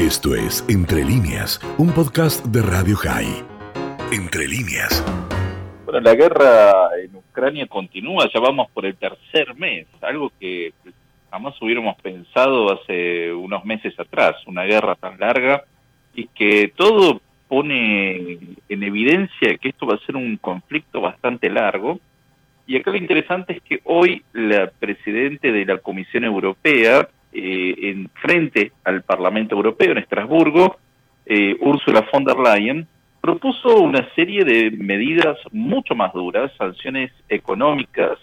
Esto 0.00 0.34
es 0.34 0.64
Entre 0.70 1.04
líneas, 1.04 1.60
un 1.76 1.92
podcast 1.92 2.42
de 2.46 2.62
Radio 2.62 2.96
High. 2.96 3.44
Entre 4.10 4.48
líneas. 4.48 5.04
Bueno, 5.84 6.00
la 6.00 6.14
guerra 6.14 6.72
en 7.04 7.14
Ucrania 7.14 7.66
continúa, 7.66 8.26
ya 8.32 8.40
vamos 8.40 8.70
por 8.70 8.86
el 8.86 8.96
tercer 8.96 9.54
mes, 9.56 9.86
algo 10.00 10.32
que 10.40 10.72
jamás 11.30 11.54
hubiéramos 11.60 12.00
pensado 12.00 12.72
hace 12.72 13.30
unos 13.30 13.62
meses 13.66 13.92
atrás, 14.00 14.36
una 14.46 14.62
guerra 14.62 14.94
tan 14.94 15.20
larga 15.20 15.64
y 16.14 16.28
que 16.28 16.72
todo 16.74 17.20
pone 17.46 18.38
en 18.70 18.82
evidencia 18.82 19.58
que 19.58 19.68
esto 19.68 19.84
va 19.86 19.96
a 19.96 20.06
ser 20.06 20.16
un 20.16 20.38
conflicto 20.38 21.02
bastante 21.02 21.50
largo. 21.50 22.00
Y 22.66 22.78
acá 22.78 22.90
lo 22.90 22.96
interesante 22.96 23.52
es 23.52 23.62
que 23.62 23.82
hoy 23.84 24.24
la 24.32 24.70
presidente 24.70 25.52
de 25.52 25.66
la 25.66 25.76
Comisión 25.76 26.24
Europea, 26.24 27.06
eh, 27.32 27.74
en 27.82 28.10
frente 28.14 28.72
al 28.84 29.02
Parlamento 29.02 29.54
Europeo 29.54 29.92
en 29.92 29.98
Estrasburgo, 29.98 30.78
eh, 31.26 31.56
Ursula 31.60 32.06
von 32.12 32.24
der 32.24 32.38
Leyen, 32.38 32.86
propuso 33.20 33.76
una 33.76 34.08
serie 34.14 34.44
de 34.44 34.70
medidas 34.70 35.38
mucho 35.52 35.94
más 35.94 36.12
duras, 36.12 36.50
sanciones 36.56 37.12
económicas 37.28 38.18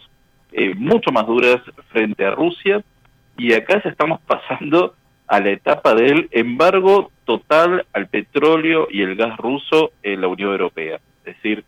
eh, 0.52 0.74
mucho 0.76 1.12
más 1.12 1.28
duras 1.28 1.62
frente 1.90 2.26
a 2.26 2.32
Rusia, 2.32 2.84
y 3.38 3.54
acá 3.54 3.82
ya 3.84 3.90
estamos 3.90 4.20
pasando 4.22 4.96
a 5.28 5.40
la 5.40 5.52
etapa 5.52 5.94
del 5.94 6.30
embargo 6.32 7.12
total 7.26 7.86
al 7.94 8.08
petróleo 8.08 8.88
y 8.90 9.02
el 9.02 9.16
gas 9.16 9.38
ruso 9.38 9.92
en 10.02 10.22
la 10.22 10.28
Unión 10.28 10.52
Europea. 10.52 11.00
Es 11.26 11.36
decir, 11.36 11.64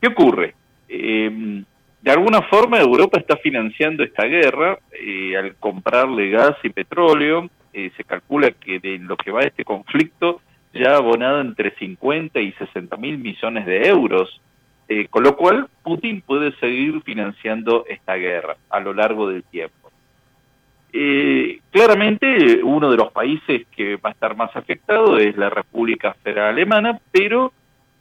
¿qué 0.00 0.08
ocurre? 0.08 0.54
Eh, 0.88 1.62
de 2.02 2.10
alguna 2.10 2.42
forma 2.42 2.80
Europa 2.80 3.18
está 3.18 3.36
financiando 3.36 4.02
esta 4.02 4.24
guerra 4.24 4.78
eh, 4.92 5.36
al 5.36 5.54
comprarle 5.56 6.30
gas 6.30 6.56
y 6.62 6.70
petróleo. 6.70 7.50
Eh, 7.72 7.90
se 7.96 8.04
calcula 8.04 8.50
que 8.52 8.80
de 8.80 8.98
lo 8.98 9.16
que 9.16 9.30
va 9.30 9.42
este 9.42 9.64
conflicto 9.64 10.40
ya 10.72 10.94
ha 10.94 10.96
abonado 10.96 11.40
entre 11.40 11.72
50 11.72 12.40
y 12.40 12.52
60 12.52 12.96
mil 12.96 13.18
millones 13.18 13.66
de 13.66 13.88
euros, 13.88 14.40
eh, 14.88 15.08
con 15.08 15.24
lo 15.24 15.36
cual 15.36 15.68
Putin 15.82 16.22
puede 16.22 16.52
seguir 16.58 17.02
financiando 17.02 17.84
esta 17.88 18.14
guerra 18.14 18.56
a 18.70 18.80
lo 18.80 18.94
largo 18.94 19.28
del 19.28 19.42
tiempo. 19.44 19.76
claramente 21.70 22.60
uno 22.64 22.90
de 22.90 22.96
los 22.96 23.12
países 23.12 23.66
que 23.76 23.96
va 23.96 24.10
a 24.10 24.12
estar 24.12 24.34
más 24.36 24.54
afectado 24.56 25.18
es 25.18 25.36
la 25.36 25.50
República 25.50 26.14
Federal 26.14 26.48
Alemana, 26.48 26.98
pero 27.12 27.52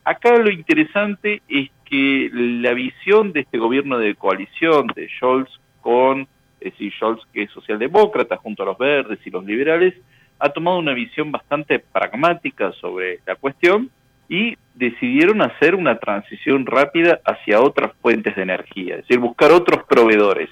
acá 0.04 0.38
lo 0.38 0.50
interesante 0.50 1.42
es 1.48 1.70
que 1.90 2.30
la 2.34 2.74
visión 2.74 3.34
de 3.34 3.42
este 3.42 3.58
gobierno 3.58 3.98
de 3.98 4.16
coalición 4.16 4.88
de 4.96 5.10
Scholz 5.10 5.50
con, 5.82 6.28
es 6.60 6.72
decir, 6.74 6.94
Scholz 6.94 7.22
que 7.34 7.44
es 7.44 7.52
socialdemócrata 7.52 8.38
junto 8.38 8.64
a 8.64 8.68
los 8.68 8.78
verdes 8.78 9.20
y 9.26 9.30
los 9.30 9.44
liberales, 9.44 9.96
ha 10.40 10.50
tomado 10.50 10.78
una 10.78 10.94
visión 10.94 11.32
bastante 11.32 11.80
pragmática 11.80 12.72
sobre 12.74 13.20
la 13.26 13.36
cuestión 13.36 13.90
y 14.30 14.56
decidieron 14.76 15.42
hacer 15.42 15.76
una 15.76 15.98
transición 15.98 16.66
rápida 16.66 17.20
hacia 17.26 17.60
otras 17.60 17.92
fuentes 18.02 18.36
de 18.36 18.44
energía, 18.44 18.96
es 18.96 19.02
decir, 19.02 19.20
buscar 19.20 19.52
otros 19.52 19.84
proveedores. 19.86 20.50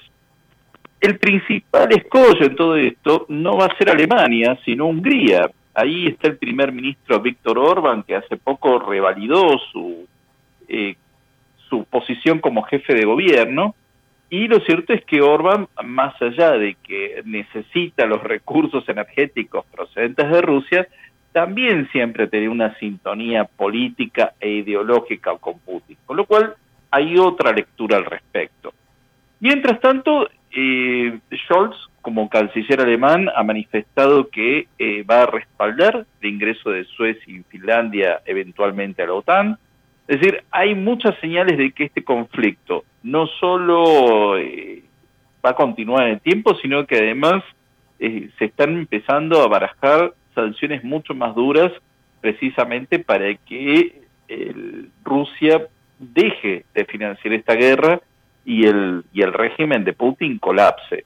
El 1.00 1.18
principal 1.18 1.92
escollo 1.92 2.44
en 2.44 2.56
todo 2.56 2.76
esto 2.76 3.24
no 3.28 3.56
va 3.56 3.66
a 3.66 3.76
ser 3.78 3.88
Alemania, 3.88 4.58
sino 4.64 4.86
Hungría. 4.86 5.48
Ahí 5.72 6.08
está 6.08 6.26
el 6.26 6.36
primer 6.36 6.72
ministro 6.72 7.20
Víctor 7.20 7.56
Orban, 7.56 8.02
que 8.02 8.16
hace 8.16 8.36
poco 8.36 8.80
revalidó 8.80 9.56
su 9.72 10.08
posición 12.08 12.40
como 12.40 12.62
jefe 12.62 12.94
de 12.94 13.04
gobierno. 13.04 13.74
Y 14.30 14.48
lo 14.48 14.60
cierto 14.60 14.92
es 14.92 15.04
que 15.04 15.20
Orban, 15.20 15.68
más 15.84 16.20
allá 16.20 16.52
de 16.52 16.76
que 16.82 17.22
necesita 17.24 18.06
los 18.06 18.22
recursos 18.22 18.86
energéticos 18.88 19.64
procedentes 19.66 20.30
de 20.30 20.42
Rusia, 20.42 20.88
también 21.32 21.88
siempre 21.92 22.26
tiene 22.26 22.48
una 22.48 22.74
sintonía 22.78 23.44
política 23.44 24.32
e 24.40 24.48
ideológica 24.48 25.36
con 25.38 25.58
Putin. 25.60 25.96
Con 26.04 26.16
lo 26.16 26.24
cual 26.24 26.54
hay 26.90 27.18
otra 27.18 27.52
lectura 27.52 27.96
al 27.96 28.04
respecto. 28.04 28.72
Mientras 29.40 29.80
tanto, 29.80 30.28
eh, 30.50 31.18
Scholz, 31.44 31.76
como 32.02 32.28
canciller 32.28 32.80
alemán, 32.80 33.28
ha 33.34 33.42
manifestado 33.42 34.28
que 34.28 34.66
eh, 34.78 35.02
va 35.02 35.22
a 35.22 35.26
respaldar 35.26 36.06
el 36.20 36.28
ingreso 36.28 36.70
de 36.70 36.84
Suecia 36.84 37.34
y 37.34 37.42
Finlandia 37.44 38.20
eventualmente 38.24 39.02
a 39.02 39.06
la 39.06 39.14
OTAN, 39.14 39.58
es 40.08 40.20
decir, 40.20 40.42
hay 40.50 40.74
muchas 40.74 41.14
señales 41.20 41.58
de 41.58 41.70
que 41.72 41.84
este 41.84 42.02
conflicto 42.02 42.84
no 43.02 43.26
solo 43.26 44.38
eh, 44.38 44.82
va 45.44 45.50
a 45.50 45.54
continuar 45.54 46.06
en 46.06 46.14
el 46.14 46.20
tiempo, 46.20 46.56
sino 46.62 46.86
que 46.86 46.96
además 46.96 47.44
eh, 47.98 48.30
se 48.38 48.46
están 48.46 48.70
empezando 48.70 49.42
a 49.42 49.48
barajar 49.48 50.14
sanciones 50.34 50.82
mucho 50.82 51.14
más 51.14 51.34
duras 51.34 51.70
precisamente 52.20 52.98
para 52.98 53.32
que 53.34 54.02
Rusia 55.04 55.68
deje 55.98 56.64
de 56.74 56.84
financiar 56.84 57.34
esta 57.34 57.54
guerra 57.54 58.00
y 58.44 58.66
el, 58.66 59.04
y 59.12 59.22
el 59.22 59.32
régimen 59.32 59.84
de 59.84 59.92
Putin 59.92 60.38
colapse. 60.38 61.04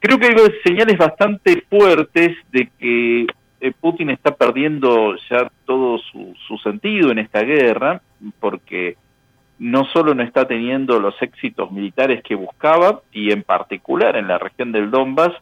Creo 0.00 0.18
que 0.18 0.26
hay 0.26 0.34
señales 0.64 0.96
bastante 0.96 1.62
fuertes 1.68 2.36
de 2.50 2.68
que 2.78 3.26
eh, 3.62 3.72
Putin 3.80 4.10
está 4.10 4.34
perdiendo 4.34 5.14
ya 5.30 5.50
todo 5.64 5.98
su, 5.98 6.34
su 6.48 6.58
sentido 6.58 7.12
en 7.12 7.20
esta 7.20 7.42
guerra 7.42 8.02
porque 8.40 8.96
no 9.60 9.84
solo 9.84 10.14
no 10.14 10.24
está 10.24 10.48
teniendo 10.48 10.98
los 10.98 11.14
éxitos 11.22 11.70
militares 11.70 12.24
que 12.24 12.34
buscaba, 12.34 13.02
y 13.12 13.30
en 13.30 13.44
particular 13.44 14.16
en 14.16 14.26
la 14.26 14.38
región 14.38 14.72
del 14.72 14.90
Donbass, 14.90 15.32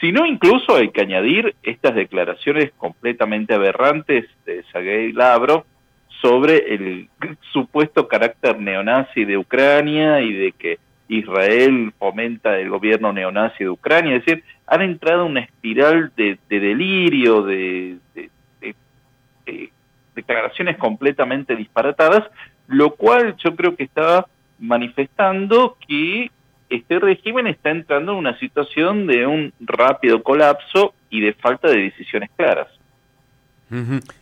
sino 0.00 0.26
incluso 0.26 0.74
hay 0.74 0.90
que 0.90 1.02
añadir 1.02 1.54
estas 1.62 1.94
declaraciones 1.94 2.72
completamente 2.76 3.54
aberrantes 3.54 4.26
de 4.44 4.64
Sergei 4.72 5.12
Lavrov 5.12 5.64
sobre 6.20 6.74
el 6.74 7.08
supuesto 7.52 8.08
carácter 8.08 8.58
neonazi 8.58 9.24
de 9.24 9.38
Ucrania 9.38 10.20
y 10.22 10.32
de 10.32 10.52
que 10.52 10.78
Israel 11.16 11.92
fomenta 11.98 12.58
el 12.58 12.70
gobierno 12.70 13.12
neonazi 13.12 13.64
de 13.64 13.70
Ucrania, 13.70 14.16
es 14.16 14.24
decir, 14.24 14.44
han 14.66 14.82
entrado 14.82 15.24
en 15.24 15.32
una 15.32 15.40
espiral 15.40 16.12
de, 16.16 16.38
delirio, 16.48 17.42
de, 17.42 17.98
de 18.14 18.30
declaraciones 20.14 20.76
completamente 20.76 21.56
disparatadas, 21.56 22.24
lo 22.68 22.94
cual 22.94 23.36
yo 23.42 23.56
creo 23.56 23.74
que 23.74 23.84
está 23.84 24.26
manifestando 24.58 25.76
que 25.86 26.30
este 26.68 26.98
régimen 27.00 27.48
está 27.48 27.70
entrando 27.70 28.12
en 28.12 28.18
una 28.18 28.38
situación 28.38 29.06
de 29.06 29.26
un 29.26 29.52
rápido 29.60 30.22
colapso 30.22 30.94
y 31.10 31.20
de 31.20 31.32
falta 31.32 31.68
de 31.68 31.82
decisiones 31.82 32.30
claras. 32.36 32.68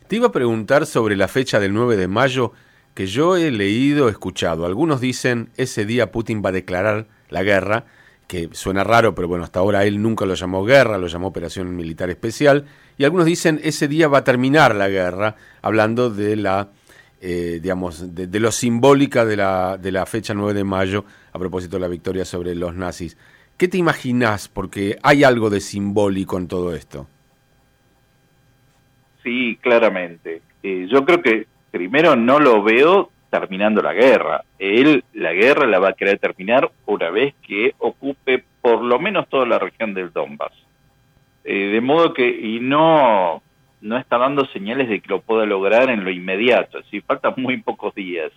Te 0.08 0.16
iba 0.16 0.28
a 0.28 0.32
preguntar 0.32 0.86
sobre 0.86 1.16
la 1.16 1.28
fecha 1.28 1.58
del 1.58 1.72
9 1.72 1.96
de 1.96 2.08
mayo, 2.08 2.52
que 2.98 3.06
yo 3.06 3.36
he 3.36 3.52
leído, 3.52 4.08
escuchado. 4.08 4.66
Algunos 4.66 5.00
dicen 5.00 5.50
ese 5.56 5.86
día 5.86 6.10
Putin 6.10 6.42
va 6.44 6.48
a 6.48 6.52
declarar 6.52 7.06
la 7.30 7.44
guerra, 7.44 7.84
que 8.26 8.48
suena 8.50 8.82
raro, 8.82 9.14
pero 9.14 9.28
bueno, 9.28 9.44
hasta 9.44 9.60
ahora 9.60 9.84
él 9.84 10.02
nunca 10.02 10.26
lo 10.26 10.34
llamó 10.34 10.64
guerra, 10.64 10.98
lo 10.98 11.06
llamó 11.06 11.28
operación 11.28 11.76
militar 11.76 12.10
especial, 12.10 12.64
y 12.96 13.04
algunos 13.04 13.24
dicen 13.26 13.60
ese 13.62 13.86
día 13.86 14.08
va 14.08 14.18
a 14.18 14.24
terminar 14.24 14.74
la 14.74 14.88
guerra, 14.88 15.36
hablando 15.62 16.10
de 16.10 16.34
la, 16.34 16.70
eh, 17.20 17.60
digamos, 17.62 18.16
de, 18.16 18.40
lo 18.40 18.50
simbólica 18.50 19.24
de 19.24 19.36
la, 19.36 19.78
de 19.78 19.92
la 19.92 20.04
fecha 20.04 20.34
9 20.34 20.52
de 20.52 20.64
mayo, 20.64 21.04
a 21.32 21.38
propósito 21.38 21.76
de 21.76 21.80
la 21.82 21.88
victoria 21.88 22.24
sobre 22.24 22.56
los 22.56 22.74
nazis. 22.74 23.16
¿Qué 23.56 23.68
te 23.68 23.78
imaginas? 23.78 24.48
Porque 24.48 24.98
hay 25.04 25.22
algo 25.22 25.50
de 25.50 25.60
simbólico 25.60 26.36
en 26.36 26.48
todo 26.48 26.74
esto. 26.74 27.06
Sí, 29.22 29.56
claramente. 29.62 30.42
Eh, 30.64 30.88
yo 30.90 31.04
creo 31.04 31.22
que 31.22 31.46
primero 31.70 32.16
no 32.16 32.38
lo 32.38 32.62
veo 32.62 33.10
terminando 33.30 33.82
la 33.82 33.92
guerra. 33.92 34.44
Él 34.58 35.04
la 35.12 35.32
guerra 35.32 35.66
la 35.66 35.78
va 35.78 35.90
a 35.90 35.94
querer 35.94 36.18
terminar 36.18 36.70
una 36.86 37.10
vez 37.10 37.34
que 37.46 37.74
ocupe 37.78 38.44
por 38.60 38.82
lo 38.82 38.98
menos 38.98 39.28
toda 39.28 39.46
la 39.46 39.58
región 39.58 39.94
del 39.94 40.12
Donbass. 40.12 40.52
Eh, 41.44 41.68
de 41.72 41.80
modo 41.80 42.12
que, 42.12 42.28
y 42.28 42.60
no, 42.60 43.42
no 43.80 43.96
está 43.96 44.18
dando 44.18 44.44
señales 44.46 44.88
de 44.88 45.00
que 45.00 45.08
lo 45.08 45.20
pueda 45.20 45.46
lograr 45.46 45.88
en 45.90 46.04
lo 46.04 46.10
inmediato, 46.10 46.78
así 46.78 47.00
faltan 47.00 47.34
muy 47.36 47.58
pocos 47.58 47.94
días. 47.94 48.32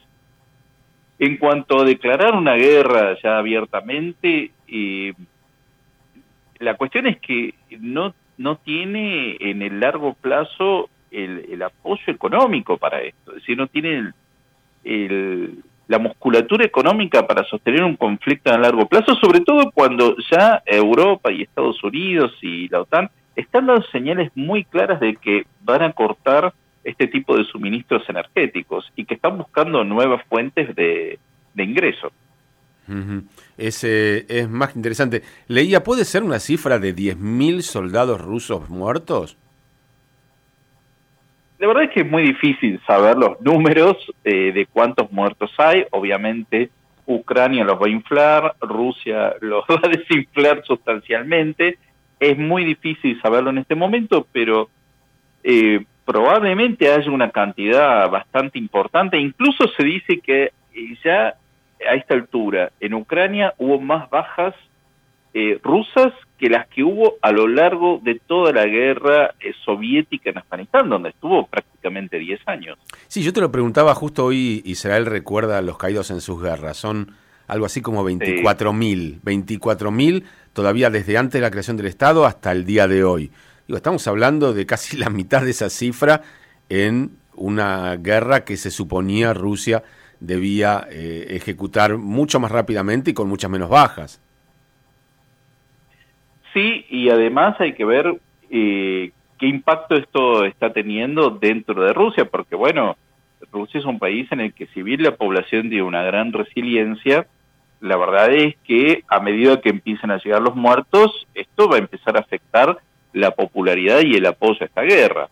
En 1.19 1.37
cuanto 1.37 1.81
a 1.81 1.85
declarar 1.85 2.35
una 2.35 2.55
guerra 2.55 3.17
ya 3.21 3.37
abiertamente, 3.37 4.51
eh, 4.67 5.13
la 6.59 6.75
cuestión 6.75 7.07
es 7.07 7.19
que 7.19 7.53
no, 7.79 8.13
no 8.37 8.57
tiene 8.57 9.37
en 9.39 9.61
el 9.61 9.79
largo 9.79 10.13
plazo 10.13 10.89
el, 11.11 11.61
apoyo 11.61 12.03
económico 12.07 12.77
para 12.77 13.01
esto, 13.01 13.31
es 13.31 13.35
decir, 13.35 13.57
no 13.57 13.67
tiene 13.67 14.13
el, 14.83 15.63
la 15.87 15.99
musculatura 15.99 16.65
económica 16.65 17.27
para 17.27 17.43
sostener 17.43 17.83
un 17.83 17.97
conflicto 17.97 18.51
a 18.51 18.57
largo 18.57 18.87
plazo, 18.87 19.15
sobre 19.15 19.41
todo 19.41 19.71
cuando 19.71 20.15
ya 20.31 20.63
Europa 20.65 21.31
y 21.31 21.43
Estados 21.43 21.83
Unidos 21.83 22.31
y 22.41 22.69
la 22.69 22.81
OTAN 22.81 23.09
están 23.35 23.67
dando 23.67 23.83
señales 23.91 24.31
muy 24.35 24.63
claras 24.63 24.99
de 24.99 25.15
que 25.15 25.45
van 25.61 25.81
a 25.83 25.91
cortar 25.91 26.53
este 26.83 27.07
tipo 27.07 27.37
de 27.37 27.43
suministros 27.43 28.07
energéticos 28.09 28.91
y 28.95 29.05
que 29.05 29.15
están 29.15 29.37
buscando 29.37 29.83
nuevas 29.83 30.25
fuentes 30.27 30.75
de, 30.75 31.19
de 31.53 31.63
ingreso. 31.63 32.11
es, 33.57 33.83
es 33.83 34.49
más 34.49 34.75
interesante. 34.75 35.21
Leía, 35.47 35.83
¿puede 35.83 36.05
ser 36.05 36.23
una 36.23 36.39
cifra 36.39 36.79
de 36.79 36.95
10.000 36.95 37.61
soldados 37.61 38.19
rusos 38.19 38.69
muertos? 38.69 39.37
La 41.61 41.67
verdad 41.67 41.83
es 41.83 41.89
que 41.91 41.99
es 41.99 42.09
muy 42.09 42.23
difícil 42.23 42.81
saber 42.87 43.15
los 43.15 43.39
números 43.39 43.95
eh, 44.23 44.51
de 44.51 44.65
cuántos 44.65 45.11
muertos 45.11 45.51
hay. 45.59 45.85
Obviamente 45.91 46.71
Ucrania 47.05 47.63
los 47.63 47.79
va 47.79 47.85
a 47.85 47.89
inflar, 47.89 48.55
Rusia 48.59 49.35
los 49.41 49.63
va 49.69 49.79
a 49.83 49.87
desinflar 49.87 50.63
sustancialmente. 50.65 51.77
Es 52.19 52.35
muy 52.35 52.65
difícil 52.65 53.21
saberlo 53.21 53.51
en 53.51 53.59
este 53.59 53.75
momento, 53.75 54.25
pero 54.31 54.69
eh, 55.43 55.85
probablemente 56.03 56.91
haya 56.91 57.11
una 57.11 57.29
cantidad 57.29 58.09
bastante 58.09 58.57
importante. 58.57 59.19
Incluso 59.19 59.67
se 59.77 59.83
dice 59.83 60.19
que 60.19 60.53
ya 61.03 61.35
a 61.87 61.93
esta 61.93 62.15
altura 62.15 62.71
en 62.79 62.95
Ucrania 62.95 63.53
hubo 63.59 63.79
más 63.79 64.09
bajas 64.09 64.55
eh, 65.35 65.59
rusas 65.63 66.11
que 66.41 66.49
las 66.49 66.67
que 66.69 66.83
hubo 66.83 67.17
a 67.21 67.31
lo 67.31 67.47
largo 67.47 68.01
de 68.03 68.19
toda 68.19 68.51
la 68.51 68.65
guerra 68.65 69.35
eh, 69.39 69.53
soviética 69.63 70.31
en 70.31 70.39
Afganistán, 70.39 70.89
donde 70.89 71.09
estuvo 71.09 71.45
prácticamente 71.45 72.17
10 72.17 72.39
años. 72.47 72.79
Sí, 73.07 73.21
yo 73.21 73.31
te 73.31 73.41
lo 73.41 73.51
preguntaba 73.51 73.93
justo 73.93 74.25
hoy, 74.25 74.63
Israel 74.65 75.05
recuerda 75.05 75.59
a 75.59 75.61
los 75.61 75.77
caídos 75.77 76.09
en 76.09 76.19
sus 76.19 76.41
guerras, 76.41 76.77
son 76.77 77.13
algo 77.47 77.67
así 77.67 77.83
como 77.83 78.03
24.000, 78.03 79.21
24.000 79.21 80.23
todavía 80.51 80.89
desde 80.89 81.15
antes 81.15 81.33
de 81.33 81.41
la 81.41 81.51
creación 81.51 81.77
del 81.77 81.85
Estado 81.85 82.25
hasta 82.25 82.51
el 82.51 82.65
día 82.65 82.87
de 82.87 83.03
hoy. 83.03 83.29
Digo, 83.67 83.77
estamos 83.77 84.07
hablando 84.07 84.51
de 84.51 84.65
casi 84.65 84.97
la 84.97 85.11
mitad 85.11 85.43
de 85.43 85.51
esa 85.51 85.69
cifra 85.69 86.23
en 86.69 87.11
una 87.35 87.97
guerra 87.97 88.45
que 88.45 88.57
se 88.57 88.71
suponía 88.71 89.35
Rusia 89.35 89.83
debía 90.19 90.87
eh, 90.89 91.27
ejecutar 91.29 91.99
mucho 91.99 92.39
más 92.39 92.49
rápidamente 92.49 93.11
y 93.11 93.13
con 93.13 93.29
muchas 93.29 93.51
menos 93.51 93.69
bajas. 93.69 94.21
Sí, 96.53 96.85
y 96.89 97.09
además 97.09 97.55
hay 97.59 97.73
que 97.73 97.85
ver 97.85 98.19
eh, 98.49 99.11
qué 99.39 99.47
impacto 99.47 99.95
esto 99.95 100.45
está 100.45 100.73
teniendo 100.73 101.29
dentro 101.29 101.83
de 101.83 101.93
Rusia, 101.93 102.25
porque 102.25 102.55
bueno, 102.55 102.97
Rusia 103.51 103.79
es 103.79 103.85
un 103.85 103.99
país 103.99 104.31
en 104.31 104.41
el 104.41 104.53
que 104.53 104.67
si 104.67 104.83
bien 104.83 105.03
la 105.03 105.15
población 105.15 105.69
tiene 105.69 105.83
una 105.83 106.03
gran 106.03 106.33
resiliencia, 106.33 107.27
la 107.79 107.97
verdad 107.97 108.31
es 108.31 108.55
que 108.63 109.03
a 109.07 109.19
medida 109.19 109.59
que 109.61 109.69
empiezan 109.69 110.11
a 110.11 110.17
llegar 110.17 110.41
los 110.41 110.55
muertos, 110.55 111.27
esto 111.33 111.67
va 111.67 111.77
a 111.77 111.79
empezar 111.79 112.15
a 112.15 112.21
afectar 112.21 112.77
la 113.13 113.31
popularidad 113.31 114.01
y 114.01 114.15
el 114.15 114.25
apoyo 114.25 114.57
a 114.61 114.65
esta 114.65 114.81
guerra. 114.81 115.29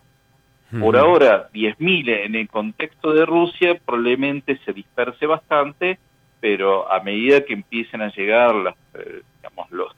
Por 0.78 0.96
ahora, 0.96 1.50
10.000 1.52 2.26
en 2.26 2.36
el 2.36 2.48
contexto 2.48 3.12
de 3.12 3.26
Rusia 3.26 3.76
probablemente 3.84 4.56
se 4.64 4.72
disperse 4.72 5.26
bastante, 5.26 5.98
pero 6.40 6.90
a 6.90 7.00
medida 7.00 7.44
que 7.44 7.54
empiecen 7.54 8.02
a 8.02 8.12
llegar 8.12 8.54
las, 8.54 8.76
eh, 8.94 9.22
digamos, 9.36 9.68
los 9.72 9.92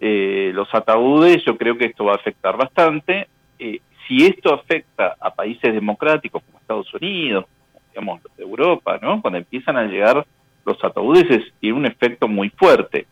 eh, 0.00 0.50
los 0.54 0.74
ataúdes, 0.74 1.44
yo 1.44 1.58
creo 1.58 1.76
que 1.76 1.84
esto 1.84 2.06
va 2.06 2.12
a 2.12 2.16
afectar 2.16 2.56
bastante. 2.56 3.28
Eh, 3.58 3.80
si 4.08 4.24
esto 4.24 4.54
afecta 4.54 5.14
a 5.20 5.32
países 5.32 5.74
democráticos 5.74 6.42
como 6.42 6.58
Estados 6.58 6.94
Unidos, 6.94 7.44
digamos, 7.90 8.22
de 8.36 8.42
Europa, 8.42 8.98
¿no? 9.02 9.20
Cuando 9.20 9.38
empiezan 9.38 9.76
a 9.76 9.84
llegar 9.84 10.26
los 10.64 10.82
ataúdes, 10.82 11.52
tiene 11.60 11.76
un 11.76 11.86
efecto 11.86 12.28
muy 12.28 12.48
fuerte. 12.50 13.06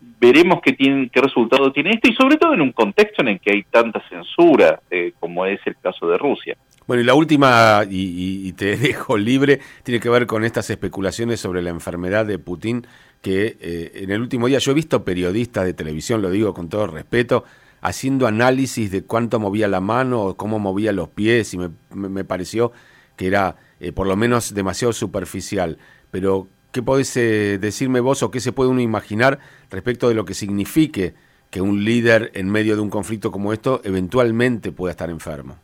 Veremos 0.00 0.60
qué, 0.60 0.72
tiene, 0.72 1.08
qué 1.08 1.20
resultado 1.20 1.72
tiene 1.72 1.90
esto 1.90 2.10
y 2.10 2.14
sobre 2.14 2.36
todo 2.36 2.52
en 2.52 2.60
un 2.60 2.72
contexto 2.72 3.22
en 3.22 3.28
el 3.28 3.40
que 3.40 3.52
hay 3.52 3.62
tanta 3.62 4.02
censura 4.08 4.80
eh, 4.90 5.12
como 5.20 5.46
es 5.46 5.60
el 5.66 5.76
caso 5.76 6.08
de 6.08 6.18
Rusia. 6.18 6.56
Bueno, 6.86 7.02
y 7.02 7.06
la 7.06 7.14
última, 7.14 7.82
y, 7.88 8.52
te 8.52 8.76
dejo 8.76 9.16
libre, 9.16 9.60
tiene 9.82 10.00
que 10.00 10.10
ver 10.10 10.26
con 10.26 10.44
estas 10.44 10.68
especulaciones 10.68 11.40
sobre 11.40 11.62
la 11.62 11.70
enfermedad 11.70 12.26
de 12.26 12.38
Putin, 12.38 12.86
que 13.22 13.56
eh, 13.60 13.92
en 13.94 14.10
el 14.10 14.20
último 14.20 14.48
día 14.48 14.58
yo 14.58 14.72
he 14.72 14.74
visto 14.74 15.02
periodistas 15.02 15.64
de 15.64 15.72
televisión, 15.72 16.20
lo 16.20 16.30
digo 16.30 16.52
con 16.52 16.68
todo 16.68 16.86
respeto, 16.86 17.44
haciendo 17.80 18.26
análisis 18.26 18.90
de 18.90 19.04
cuánto 19.04 19.40
movía 19.40 19.66
la 19.66 19.80
mano 19.80 20.22
o 20.22 20.36
cómo 20.36 20.58
movía 20.58 20.92
los 20.92 21.08
pies, 21.08 21.54
y 21.54 21.58
me, 21.58 22.24
pareció 22.24 22.72
que 23.16 23.28
era 23.28 23.56
eh, 23.80 23.92
por 23.92 24.06
lo 24.06 24.16
menos 24.16 24.52
demasiado 24.52 24.92
superficial. 24.92 25.78
Pero, 26.10 26.48
¿qué 26.70 26.82
podés 26.82 27.16
eh, 27.16 27.58
decirme 27.58 28.00
vos 28.00 28.22
o 28.22 28.30
qué 28.30 28.40
se 28.40 28.52
puede 28.52 28.70
uno 28.70 28.82
imaginar 28.82 29.38
respecto 29.70 30.08
de 30.08 30.14
lo 30.14 30.26
que 30.26 30.34
signifique 30.34 31.14
que 31.50 31.62
un 31.62 31.84
líder 31.84 32.30
en 32.34 32.50
medio 32.50 32.74
de 32.76 32.82
un 32.82 32.90
conflicto 32.90 33.30
como 33.30 33.54
esto 33.54 33.80
eventualmente 33.84 34.70
pueda 34.70 34.90
estar 34.90 35.08
enfermo? 35.08 35.63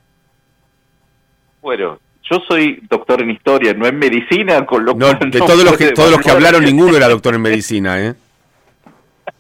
Bueno, 1.61 2.01
yo 2.23 2.39
soy 2.49 2.81
doctor 2.89 3.23
en 3.23 3.31
historia, 3.31 3.75
no 3.75 3.87
en 3.87 3.99
medicina, 3.99 4.65
con 4.65 4.85
lo 4.85 4.95
no, 4.95 5.13
De 5.15 5.39
todos 5.39 5.65
los 5.65 5.77
que, 5.77 5.93
todos 5.93 6.11
los 6.11 6.21
que 6.21 6.31
hablaron, 6.31 6.65
ninguno 6.65 6.97
era 6.97 7.09
doctor 7.09 7.35
en 7.35 7.43
medicina, 7.43 8.01
¿eh? 8.01 8.15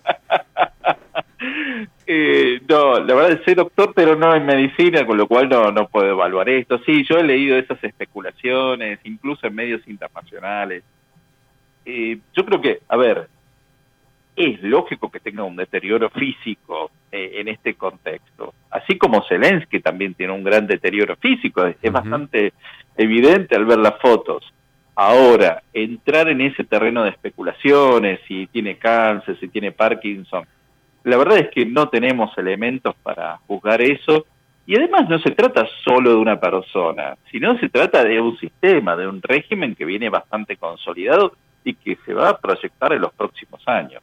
¿eh? 2.06 2.61
no, 2.69 3.00
la 3.00 3.14
verdad 3.14 3.32
es 3.32 3.44
soy 3.44 3.55
doctor, 3.55 3.93
pero 3.94 4.17
no 4.17 4.34
en 4.34 4.44
medicina, 4.44 5.06
con 5.06 5.17
lo 5.17 5.28
cual 5.28 5.49
no, 5.49 5.70
no 5.70 5.88
puedo 5.88 6.11
evaluar 6.11 6.49
esto. 6.49 6.81
Sí, 6.84 7.05
yo 7.08 7.19
he 7.19 7.22
leído 7.22 7.56
esas 7.56 7.82
especulaciones, 7.84 8.99
incluso 9.05 9.46
en 9.46 9.55
medios 9.55 9.87
internacionales. 9.87 10.82
Eh, 11.84 12.19
yo 12.34 12.44
creo 12.44 12.61
que, 12.61 12.81
a 12.88 12.96
ver, 12.96 13.28
es 14.37 14.62
lógico 14.62 15.11
que 15.11 15.21
tenga 15.21 15.44
un 15.44 15.56
deterioro 15.56 16.11
físico 16.11 16.91
eh, 17.12 17.32
en 17.37 17.49
este 17.49 17.75
contexto. 17.75 18.55
Así 18.71 18.97
como 18.97 19.25
Zelensky 19.29 19.81
también 19.81 20.15
tiene 20.15 20.32
un 20.32 20.44
gran 20.44 20.67
deterioro 20.67 21.17
físico, 21.17 21.67
es, 21.67 21.93
bastante 21.93 22.53
evidente 22.97 23.56
al 23.56 23.65
ver 23.65 23.79
las 23.79 23.99
fotos. 24.00 24.53
Ahora, 24.94 25.62
entrar 25.73 26.29
en 26.29 26.41
ese 26.41 26.65
terreno 26.65 27.05
de 27.05 27.11
especulaciones, 27.11 28.21
si 28.29 28.47
tiene 28.49 28.77
cáncer, 28.77 29.38
si 29.38 29.49
tiene 29.49 29.73
Parkinson, 29.73 30.44
la 31.05 31.17
verdad 31.17 31.38
es 31.38 31.49
que 31.50 31.65
no 31.65 31.88
tenemos 31.88 32.37
elementos 32.37 32.94
para 33.03 33.38
juzgar 33.47 33.81
eso 33.81 34.27
y 34.67 34.77
además 34.77 35.09
no 35.09 35.19
se 35.19 35.31
trata 35.31 35.67
solo 35.82 36.11
de 36.11 36.17
una 36.17 36.38
persona, 36.38 37.17
sino 37.31 37.59
se 37.59 37.69
trata 37.69 38.05
de 38.05 38.21
un 38.21 38.38
sistema, 38.38 38.94
de 38.94 39.09
un 39.09 39.21
régimen 39.23 39.75
que 39.75 39.85
viene 39.85 40.09
bastante 40.11 40.56
consolidado 40.56 41.32
y 41.65 41.75
que 41.75 41.97
se 42.05 42.15
va 42.15 42.29
a 42.29 42.38
proyectar 42.38 42.93
en 42.93 43.00
los 43.00 43.12
próximos 43.12 43.62
años. 43.67 44.03